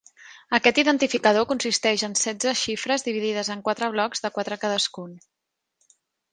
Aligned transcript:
Aquest 0.57 0.77
identificador 0.83 1.45
consisteix 1.51 2.05
en 2.09 2.17
setze 2.23 2.55
xifres 2.63 3.07
dividides 3.11 3.53
en 3.57 3.63
quatre 3.69 3.93
blocs 3.99 4.27
de 4.27 4.35
quatre 4.39 4.61
cadascun. 4.67 5.17